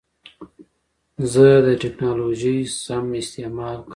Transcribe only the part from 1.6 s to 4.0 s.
د ټکنالوژۍ سم استعمال کوم.